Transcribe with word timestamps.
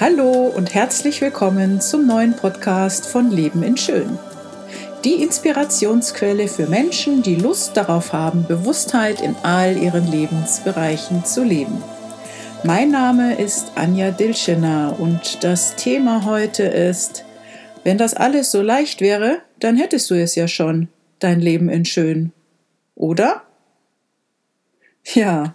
Hallo 0.00 0.46
und 0.48 0.74
herzlich 0.74 1.20
willkommen 1.20 1.80
zum 1.80 2.04
neuen 2.04 2.34
Podcast 2.34 3.06
von 3.06 3.30
Leben 3.30 3.62
in 3.62 3.76
Schön. 3.76 4.18
Die 5.04 5.22
Inspirationsquelle 5.22 6.48
für 6.48 6.66
Menschen, 6.66 7.22
die 7.22 7.36
Lust 7.36 7.76
darauf 7.76 8.12
haben, 8.12 8.44
Bewusstheit 8.44 9.20
in 9.20 9.36
all 9.44 9.76
ihren 9.76 10.10
Lebensbereichen 10.10 11.24
zu 11.24 11.44
leben. 11.44 11.80
Mein 12.64 12.90
Name 12.90 13.36
ist 13.36 13.70
Anja 13.76 14.10
Dilschener 14.10 14.96
und 14.98 15.44
das 15.44 15.76
Thema 15.76 16.24
heute 16.24 16.64
ist, 16.64 17.24
wenn 17.84 17.96
das 17.96 18.14
alles 18.14 18.50
so 18.50 18.62
leicht 18.62 19.00
wäre, 19.00 19.42
dann 19.60 19.76
hättest 19.76 20.10
du 20.10 20.20
es 20.20 20.34
ja 20.34 20.48
schon, 20.48 20.88
dein 21.20 21.38
Leben 21.38 21.68
in 21.68 21.84
Schön. 21.84 22.32
Oder? 22.96 23.44
Ja, 25.14 25.54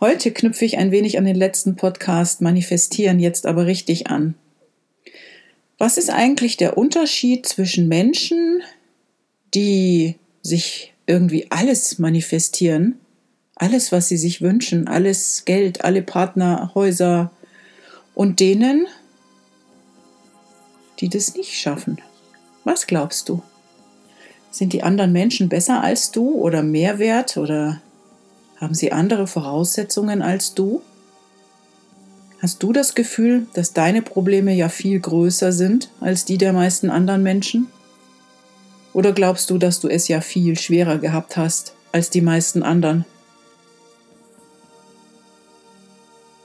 Heute 0.00 0.32
knüpfe 0.32 0.64
ich 0.64 0.78
ein 0.78 0.90
wenig 0.90 1.18
an 1.18 1.24
den 1.24 1.36
letzten 1.36 1.76
Podcast 1.76 2.40
Manifestieren 2.40 3.20
jetzt 3.20 3.46
aber 3.46 3.66
richtig 3.66 4.08
an. 4.08 4.34
Was 5.78 5.96
ist 5.96 6.10
eigentlich 6.10 6.56
der 6.56 6.76
Unterschied 6.76 7.46
zwischen 7.46 7.88
Menschen, 7.88 8.62
die 9.54 10.16
sich 10.42 10.94
irgendwie 11.06 11.50
alles 11.50 11.98
manifestieren, 11.98 13.00
alles, 13.54 13.92
was 13.92 14.08
sie 14.08 14.16
sich 14.16 14.40
wünschen, 14.40 14.88
alles 14.88 15.44
Geld, 15.44 15.84
alle 15.84 16.02
Partner, 16.02 16.72
Häuser 16.74 17.30
und 18.14 18.40
denen, 18.40 18.86
die 21.00 21.08
das 21.08 21.34
nicht 21.34 21.54
schaffen? 21.54 22.00
Was 22.64 22.86
glaubst 22.86 23.28
du? 23.28 23.42
Sind 24.50 24.72
die 24.72 24.82
anderen 24.82 25.12
Menschen 25.12 25.48
besser 25.48 25.82
als 25.82 26.10
du 26.10 26.32
oder 26.34 26.62
mehr 26.62 26.98
wert 26.98 27.36
oder 27.36 27.80
haben 28.60 28.74
sie 28.74 28.92
andere 28.92 29.26
Voraussetzungen 29.26 30.22
als 30.22 30.54
du? 30.54 30.82
Hast 32.42 32.62
du 32.62 32.72
das 32.72 32.94
Gefühl, 32.94 33.46
dass 33.54 33.72
deine 33.72 34.02
Probleme 34.02 34.54
ja 34.54 34.68
viel 34.68 35.00
größer 35.00 35.52
sind 35.52 35.90
als 36.00 36.24
die 36.24 36.38
der 36.38 36.52
meisten 36.52 36.90
anderen 36.90 37.22
Menschen? 37.22 37.68
Oder 38.92 39.12
glaubst 39.12 39.50
du, 39.50 39.58
dass 39.58 39.80
du 39.80 39.88
es 39.88 40.08
ja 40.08 40.20
viel 40.20 40.58
schwerer 40.58 40.98
gehabt 40.98 41.36
hast 41.36 41.74
als 41.92 42.10
die 42.10 42.20
meisten 42.20 42.62
anderen? 42.62 43.04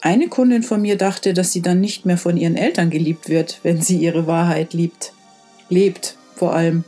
Eine 0.01 0.27
Kundin 0.27 0.61
von 0.61 0.81
mir 0.81 0.97
dachte, 0.97 1.33
dass 1.33 1.51
sie 1.51 1.61
dann 1.61 1.81
nicht 1.81 2.05
mehr 2.05 2.17
von 2.17 2.37
ihren 2.37 2.55
Eltern 2.55 2.91
geliebt 2.91 3.27
wird, 3.27 3.59
wenn 3.63 3.81
sie 3.81 3.97
ihre 3.97 4.27
Wahrheit 4.27 4.73
liebt. 4.73 5.13
Lebt 5.69 6.15
vor 6.35 6.53
allem. 6.53 6.83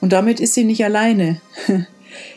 Und 0.00 0.12
damit 0.12 0.40
ist 0.40 0.54
sie 0.54 0.64
nicht 0.64 0.84
alleine. 0.84 1.40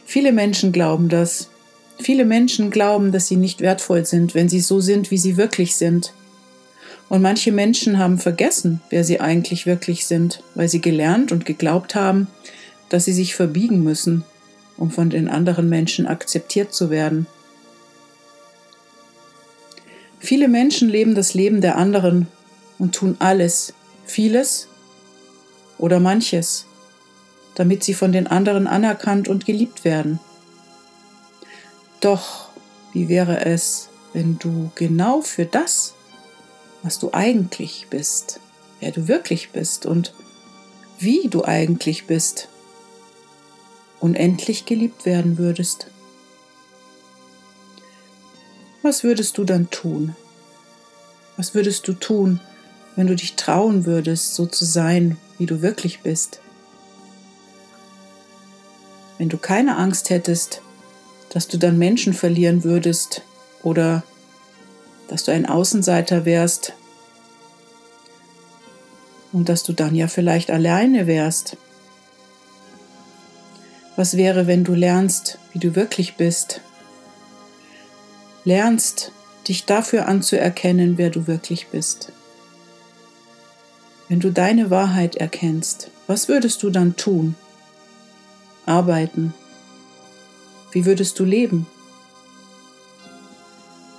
Viele 0.06 0.32
Menschen 0.32 0.72
glauben 0.74 1.10
das. 1.10 1.50
Viele 2.00 2.26
Menschen 2.26 2.72
glauben, 2.72 3.12
dass 3.12 3.28
sie 3.28 3.38
nicht 3.38 3.62
wertvoll 3.62 4.06
sind, 4.06 4.36
wenn 4.36 4.50
sie 4.50 4.60
so 4.60 4.82
sind, 4.82 5.12
wie 5.12 5.18
sie 5.18 5.38
wirklich 5.38 5.76
sind. 5.76 6.14
Und 7.10 7.22
manche 7.22 7.52
Menschen 7.52 8.00
haben 8.00 8.18
vergessen, 8.18 8.82
wer 8.90 9.04
sie 9.04 9.20
eigentlich 9.20 9.66
wirklich 9.66 10.06
sind, 10.06 10.42
weil 10.56 10.68
sie 10.68 10.82
gelernt 10.82 11.32
und 11.32 11.46
geglaubt 11.46 11.96
haben, 11.96 12.28
dass 12.90 13.06
sie 13.06 13.14
sich 13.14 13.36
verbiegen 13.36 13.84
müssen, 13.84 14.24
um 14.78 14.90
von 14.90 15.10
den 15.10 15.28
anderen 15.28 15.70
Menschen 15.70 16.08
akzeptiert 16.08 16.74
zu 16.74 16.90
werden. 16.90 17.28
Viele 20.20 20.48
Menschen 20.48 20.90
leben 20.90 21.16
das 21.16 21.34
Leben 21.34 21.62
der 21.62 21.78
anderen 21.78 22.28
und 22.80 22.96
tun 22.96 23.18
alles, 23.20 23.74
vieles 24.06 24.68
oder 25.78 26.00
manches, 26.00 26.66
damit 27.56 27.84
sie 27.84 27.94
von 27.94 28.12
den 28.12 28.28
anderen 28.28 28.66
anerkannt 28.66 29.28
und 29.28 29.46
geliebt 29.46 29.84
werden. 29.84 30.20
Doch, 32.04 32.50
wie 32.92 33.08
wäre 33.08 33.46
es, 33.46 33.88
wenn 34.12 34.38
du 34.38 34.72
genau 34.76 35.22
für 35.22 35.46
das, 35.46 35.94
was 36.82 37.00
du 37.00 37.14
eigentlich 37.14 37.88
bist, 37.90 38.42
wer 38.82 38.92
du 38.92 39.08
wirklich 39.08 39.52
bist 39.52 39.86
und 39.86 40.14
wie 41.00 41.30
du 41.30 41.46
eigentlich 41.46 42.06
bist, 42.06 42.50
unendlich 44.02 44.66
geliebt 44.66 45.06
werden 45.06 45.38
würdest? 45.38 45.88
Was 48.82 49.06
würdest 49.06 49.38
du 49.38 49.46
dann 49.46 49.70
tun? 49.70 50.14
Was 51.38 51.56
würdest 51.56 51.88
du 51.88 51.94
tun, 51.94 52.42
wenn 52.98 53.08
du 53.08 53.16
dich 53.16 53.36
trauen 53.38 53.86
würdest, 53.86 54.36
so 54.36 54.46
zu 54.46 54.66
sein, 54.66 55.16
wie 55.38 55.46
du 55.46 55.62
wirklich 55.62 56.02
bist? 56.02 56.42
Wenn 59.18 59.30
du 59.30 59.38
keine 59.38 59.78
Angst 59.78 60.10
hättest, 60.10 60.62
dass 61.34 61.48
du 61.48 61.58
dann 61.58 61.80
Menschen 61.80 62.14
verlieren 62.14 62.64
würdest 62.64 63.24
oder 63.64 64.04
dass 65.08 65.24
du 65.24 65.32
ein 65.32 65.48
Außenseiter 65.48 66.26
wärst 66.26 66.74
und 69.32 69.50
dass 69.50 69.64
du 69.64 69.74
dann 69.74 69.96
ja 69.96 70.08
vielleicht 70.08 70.52
alleine 70.52 71.08
wärst. 71.08 71.58
Was 73.96 74.16
wäre, 74.16 74.46
wenn 74.46 74.64
du 74.64 74.76
lernst, 74.76 75.40
wie 75.52 75.60
du 75.60 75.76
wirklich 75.76 76.16
bist? 76.16 76.62
Lernst, 78.44 79.12
dich 79.48 79.66
dafür 79.66 80.08
anzuerkennen, 80.08 80.98
wer 80.98 81.10
du 81.10 81.26
wirklich 81.26 81.68
bist. 81.68 82.12
Wenn 84.08 84.20
du 84.20 84.32
deine 84.32 84.70
Wahrheit 84.70 85.16
erkennst, 85.16 85.90
was 86.06 86.28
würdest 86.28 86.62
du 86.62 86.70
dann 86.70 86.96
tun? 86.96 87.36
Arbeiten, 88.66 89.34
wie 90.74 90.86
würdest 90.86 91.20
du 91.20 91.24
leben? 91.24 91.68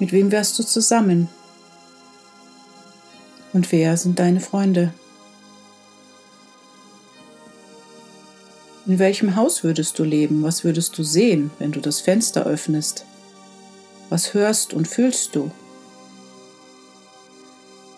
Mit 0.00 0.12
wem 0.12 0.32
wärst 0.32 0.58
du 0.58 0.64
zusammen? 0.64 1.28
Und 3.52 3.70
wer 3.70 3.96
sind 3.96 4.18
deine 4.18 4.40
Freunde? 4.40 4.92
In 8.86 8.98
welchem 8.98 9.36
Haus 9.36 9.62
würdest 9.62 9.98
du 9.98 10.04
leben? 10.04 10.42
Was 10.42 10.64
würdest 10.64 10.98
du 10.98 11.04
sehen, 11.04 11.52
wenn 11.58 11.70
du 11.72 11.80
das 11.80 12.00
Fenster 12.00 12.44
öffnest? 12.44 13.06
Was 14.10 14.34
hörst 14.34 14.74
und 14.74 14.88
fühlst 14.88 15.36
du? 15.36 15.50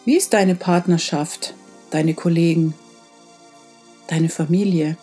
Wie 0.05 0.17
ist 0.17 0.35
deine 0.35 0.55
Partnerschaft, 0.55 1.55
deine 1.91 2.15
Kollegen, 2.15 2.75
deine 4.07 4.29
Familie? 4.29 4.97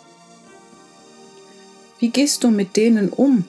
Wie 1.98 2.08
gehst 2.08 2.44
du 2.44 2.50
mit 2.50 2.76
denen 2.76 3.10
um, 3.10 3.44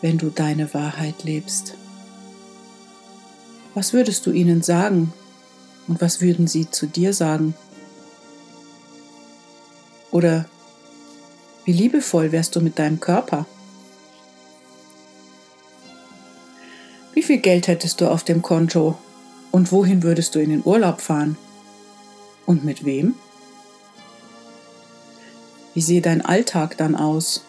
wenn 0.00 0.18
du 0.18 0.30
deine 0.30 0.72
Wahrheit 0.74 1.24
lebst? 1.24 1.74
Was 3.74 3.92
würdest 3.92 4.26
du 4.26 4.32
ihnen 4.32 4.62
sagen 4.62 5.12
und 5.86 6.00
was 6.00 6.20
würden 6.20 6.46
sie 6.46 6.70
zu 6.70 6.86
dir 6.86 7.12
sagen? 7.12 7.54
Oder 10.10 10.46
wie 11.64 11.72
liebevoll 11.72 12.32
wärst 12.32 12.56
du 12.56 12.60
mit 12.60 12.78
deinem 12.78 13.00
Körper? 13.00 13.46
Wie 17.12 17.22
viel 17.22 17.38
Geld 17.38 17.68
hättest 17.68 18.00
du 18.00 18.08
auf 18.08 18.24
dem 18.24 18.42
Konto 18.42 18.98
und 19.50 19.72
wohin 19.72 20.02
würdest 20.02 20.34
du 20.34 20.40
in 20.40 20.50
den 20.50 20.62
Urlaub 20.64 21.00
fahren? 21.00 21.36
Und 22.46 22.64
mit 22.64 22.84
wem? 22.84 23.14
Wie 25.74 25.80
sehe 25.80 26.00
dein 26.00 26.24
Alltag 26.24 26.76
dann 26.76 26.96
aus? 26.96 27.44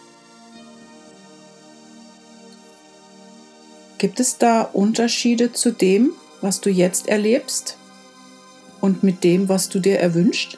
Gibt 4.01 4.19
es 4.19 4.39
da 4.39 4.63
Unterschiede 4.63 5.53
zu 5.53 5.71
dem, 5.71 6.13
was 6.41 6.59
du 6.59 6.71
jetzt 6.71 7.07
erlebst 7.07 7.77
und 8.79 9.03
mit 9.03 9.23
dem, 9.23 9.47
was 9.47 9.69
du 9.69 9.79
dir 9.79 9.99
erwünscht? 9.99 10.57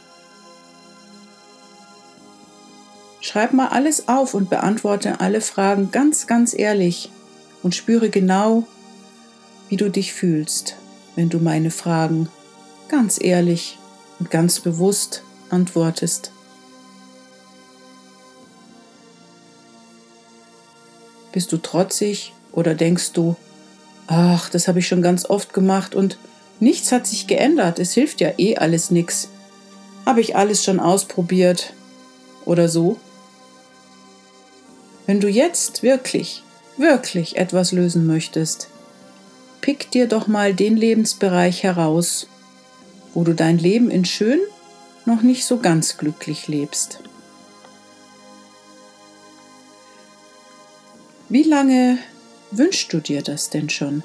Schreib 3.20 3.52
mal 3.52 3.68
alles 3.68 4.08
auf 4.08 4.34
und 4.34 4.50
beantworte 4.50 5.20
alle 5.20 5.42
Fragen 5.42 5.92
ganz, 5.92 6.26
ganz 6.26 6.58
ehrlich 6.58 7.12
und 7.64 7.76
spüre 7.76 8.10
genau, 8.10 8.66
wie 9.68 9.76
du 9.76 9.92
dich 9.92 10.14
fühlst, 10.14 10.78
wenn 11.18 11.28
du 11.28 11.40
meine 11.40 11.70
Fragen 11.70 12.30
ganz 12.88 13.20
ehrlich 13.22 13.78
und 14.20 14.32
ganz 14.32 14.62
bewusst 14.62 15.22
antwortest. 15.50 16.32
Bist 21.34 21.52
du 21.52 21.58
trotzig 21.58 22.32
oder 22.54 22.76
denkst 22.76 23.12
du, 23.12 23.36
ach, 24.08 24.50
das 24.50 24.68
habe 24.68 24.80
ich 24.80 24.88
schon 24.88 25.02
ganz 25.02 25.26
oft 25.30 25.54
gemacht 25.54 25.96
und 25.96 26.18
nichts 26.60 26.92
hat 26.92 27.06
sich 27.06 27.28
geändert, 27.28 27.80
es 27.80 27.94
hilft 27.94 28.22
ja 28.22 28.32
eh 28.38 28.56
alles 28.56 28.92
nichts. 28.92 29.28
Habe 30.06 30.22
ich 30.22 30.36
alles 30.36 30.64
schon 30.64 30.80
ausprobiert 30.80 31.74
oder 32.46 32.70
so? 32.70 32.98
Wenn 35.06 35.20
du 35.20 35.28
jetzt 35.28 35.84
wirklich, 35.84 36.44
wirklich 36.78 37.38
etwas 37.38 37.72
lösen 37.72 38.08
möchtest, 38.08 38.70
pick 39.62 39.92
dir 39.92 40.08
doch 40.08 40.28
mal 40.28 40.54
den 40.54 40.78
Lebensbereich 40.78 41.64
heraus, 41.64 42.28
wo 43.14 43.24
du 43.24 43.34
dein 43.34 43.58
Leben 43.58 43.90
in 43.90 44.06
schön 44.06 44.40
noch 45.06 45.22
nicht 45.22 45.46
so 45.46 45.58
ganz 45.58 45.98
glücklich 45.98 46.48
lebst. 46.48 47.00
Wie 51.30 51.44
lange 51.44 51.98
wünschst 52.58 52.92
du 52.94 53.00
dir 53.00 53.22
das 53.22 53.50
denn 53.50 53.70
schon? 53.70 54.04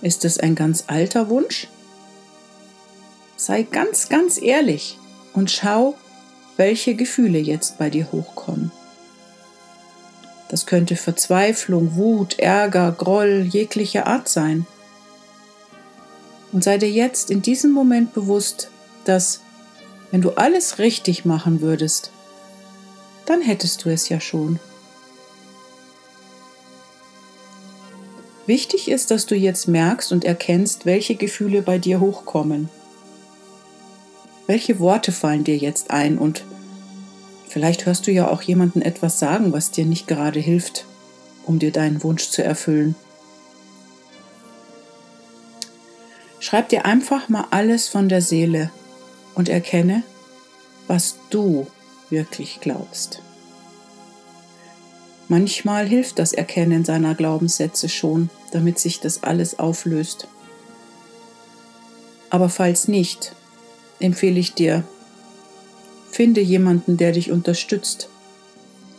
Ist 0.00 0.24
es 0.24 0.38
ein 0.38 0.54
ganz 0.54 0.84
alter 0.86 1.28
Wunsch? 1.28 1.68
Sei 3.36 3.62
ganz, 3.62 4.08
ganz 4.08 4.40
ehrlich 4.40 4.98
und 5.32 5.50
schau, 5.50 5.96
welche 6.56 6.94
Gefühle 6.94 7.38
jetzt 7.38 7.78
bei 7.78 7.90
dir 7.90 8.10
hochkommen. 8.10 8.72
Das 10.48 10.66
könnte 10.66 10.96
Verzweiflung, 10.96 11.94
Wut, 11.94 12.38
Ärger, 12.38 12.92
Groll 12.92 13.46
jeglicher 13.48 14.06
Art 14.06 14.28
sein. 14.28 14.66
Und 16.52 16.64
sei 16.64 16.78
dir 16.78 16.90
jetzt 16.90 17.30
in 17.30 17.42
diesem 17.42 17.70
Moment 17.72 18.14
bewusst, 18.14 18.70
dass 19.04 19.40
wenn 20.10 20.22
du 20.22 20.30
alles 20.32 20.78
richtig 20.78 21.24
machen 21.24 21.60
würdest, 21.60 22.10
dann 23.26 23.42
hättest 23.42 23.84
du 23.84 23.90
es 23.90 24.08
ja 24.08 24.20
schon. 24.20 24.58
Wichtig 28.48 28.90
ist, 28.90 29.10
dass 29.10 29.26
du 29.26 29.34
jetzt 29.34 29.68
merkst 29.68 30.10
und 30.10 30.24
erkennst, 30.24 30.86
welche 30.86 31.16
Gefühle 31.16 31.60
bei 31.60 31.76
dir 31.76 32.00
hochkommen. 32.00 32.70
Welche 34.46 34.78
Worte 34.78 35.12
fallen 35.12 35.44
dir 35.44 35.58
jetzt 35.58 35.90
ein 35.90 36.16
und 36.16 36.46
vielleicht 37.46 37.84
hörst 37.84 38.06
du 38.06 38.10
ja 38.10 38.26
auch 38.26 38.40
jemanden 38.40 38.80
etwas 38.80 39.18
sagen, 39.18 39.52
was 39.52 39.70
dir 39.70 39.84
nicht 39.84 40.06
gerade 40.06 40.40
hilft, 40.40 40.86
um 41.44 41.58
dir 41.58 41.72
deinen 41.72 42.02
Wunsch 42.02 42.30
zu 42.30 42.42
erfüllen. 42.42 42.94
Schreib 46.40 46.70
dir 46.70 46.86
einfach 46.86 47.28
mal 47.28 47.48
alles 47.50 47.86
von 47.88 48.08
der 48.08 48.22
Seele 48.22 48.70
und 49.34 49.50
erkenne, 49.50 50.04
was 50.86 51.18
du 51.28 51.66
wirklich 52.08 52.60
glaubst. 52.62 53.20
Manchmal 55.28 55.86
hilft 55.86 56.18
das 56.18 56.32
Erkennen 56.32 56.86
seiner 56.86 57.14
Glaubenssätze 57.14 57.90
schon, 57.90 58.30
damit 58.50 58.78
sich 58.78 59.00
das 59.00 59.22
alles 59.22 59.58
auflöst. 59.58 60.26
Aber 62.30 62.48
falls 62.48 62.88
nicht, 62.88 63.34
empfehle 64.00 64.40
ich 64.40 64.54
dir, 64.54 64.84
finde 66.10 66.40
jemanden, 66.40 66.96
der 66.96 67.12
dich 67.12 67.30
unterstützt, 67.30 68.08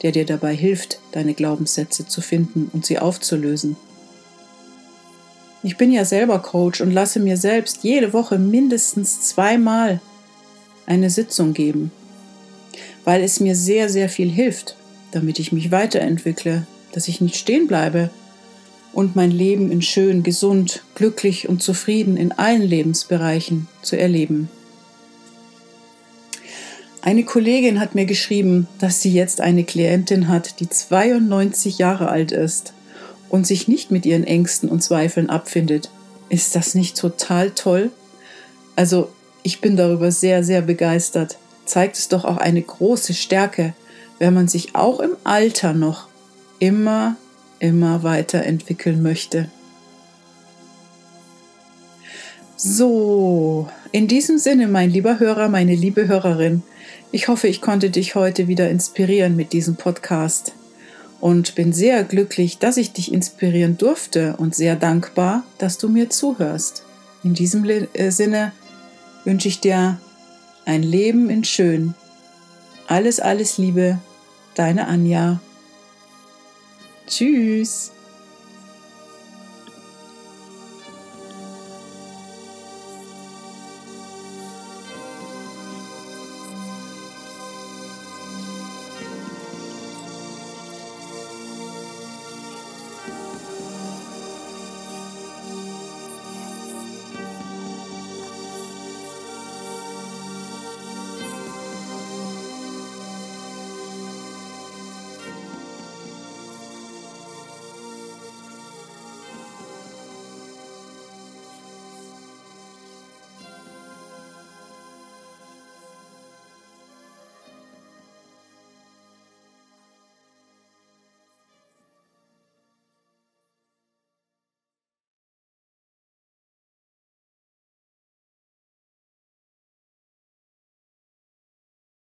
der 0.04 0.12
dir 0.12 0.26
dabei 0.26 0.56
hilft, 0.56 1.00
deine 1.12 1.34
Glaubenssätze 1.34 2.08
zu 2.08 2.22
finden 2.22 2.70
und 2.74 2.86
sie 2.86 3.00
aufzulösen. 3.00 3.76
Ich 5.64 5.78
bin 5.78 5.92
ja 5.92 6.06
selber 6.06 6.40
Coach 6.40 6.80
und 6.80 6.92
lasse 6.92 7.20
mir 7.20 7.38
selbst 7.38 7.80
jede 7.84 8.14
Woche 8.14 8.38
mindestens 8.38 9.22
zweimal 9.28 10.00
eine 10.86 11.10
Sitzung 11.10 11.54
geben, 11.54 11.92
weil 13.04 13.24
es 13.24 13.40
mir 13.40 13.56
sehr, 13.56 13.90
sehr 13.90 14.10
viel 14.10 14.30
hilft, 14.30 14.76
damit 15.12 15.40
ich 15.40 15.52
mich 15.52 15.72
weiterentwickle, 15.72 16.66
dass 16.92 17.08
ich 17.08 17.22
nicht 17.22 17.36
stehen 17.36 17.68
bleibe 17.68 18.10
und 18.94 19.16
mein 19.16 19.32
Leben 19.32 19.72
in 19.72 19.82
schön, 19.82 20.24
gesund, 20.24 20.84
glücklich 20.96 21.48
und 21.48 21.62
zufrieden 21.62 22.18
in 22.18 22.32
allen 22.32 22.64
Lebensbereichen 22.64 23.68
zu 23.82 23.98
erleben. 23.98 24.50
Eine 27.02 27.24
Kollegin 27.24 27.80
hat 27.80 27.96
mir 27.96 28.06
geschrieben, 28.06 28.68
dass 28.80 29.02
sie 29.02 29.14
jetzt 29.14 29.40
eine 29.40 29.64
Klientin 29.64 30.28
hat, 30.28 30.60
die 30.60 30.68
92 30.68 31.78
Jahre 31.78 32.10
alt 32.10 32.32
ist 32.32 32.74
und 33.30 33.48
sich 33.48 33.68
nicht 33.68 33.90
mit 33.90 34.06
ihren 34.06 34.26
Ängsten 34.26 34.70
und 34.70 34.84
Zweifeln 34.84 35.30
abfindet. 35.30 35.90
Ist 36.28 36.56
das 36.56 36.76
nicht 36.76 36.98
total 36.98 37.52
toll? 37.52 37.92
Also, 38.76 39.10
ich 39.44 39.62
bin 39.62 39.78
darüber 39.78 40.12
sehr, 40.12 40.44
sehr 40.44 40.62
begeistert. 40.62 41.38
Zeigt 41.66 41.98
es 41.98 42.10
doch 42.10 42.26
auch 42.26 42.38
eine 42.38 42.62
große 42.62 43.14
Stärke, 43.14 43.74
wenn 44.20 44.34
man 44.34 44.48
sich 44.48 44.76
auch 44.76 45.00
im 45.00 45.16
Alter 45.24 45.74
noch 45.74 46.08
immer, 46.60 47.16
immer 47.60 48.04
weiterentwickeln 48.04 49.02
möchte. 49.02 49.50
So, 52.58 53.70
in 53.94 54.10
diesem 54.10 54.38
Sinne, 54.38 54.68
mein 54.68 54.90
lieber 54.90 55.20
Hörer, 55.20 55.48
meine 55.48 55.76
liebe 55.76 56.10
Hörerin, 56.10 56.62
ich 57.12 57.30
hoffe, 57.30 57.48
ich 57.48 57.62
konnte 57.62 57.90
dich 57.90 58.16
heute 58.16 58.48
wieder 58.48 58.70
inspirieren 58.70 59.36
mit 59.36 59.54
diesem 59.54 59.78
Podcast 59.78 60.54
und 61.22 61.56
bin 61.56 61.74
sehr 61.74 62.04
glücklich, 62.04 62.58
dass 62.58 62.78
ich 62.78 62.92
dich 62.92 63.14
inspirieren 63.14 63.78
durfte 63.78 64.36
und 64.38 64.56
sehr 64.56 64.76
dankbar, 64.76 65.44
dass 65.58 65.78
du 65.78 65.88
mir 65.90 66.10
zuhörst. 66.10 66.84
In 67.24 67.34
diesem 67.34 67.64
äh, 67.66 68.12
Sinne 68.12 68.52
wünsche 69.24 69.48
ich 69.48 69.60
dir 69.60 70.00
ein 70.66 70.84
Leben 70.84 71.30
in 71.30 71.44
Schön. 71.44 71.94
Alles, 72.88 73.20
alles 73.20 73.58
Liebe, 73.58 74.00
deine 74.60 74.88
Anja. 74.88 75.40
Tschüss. 77.08 77.94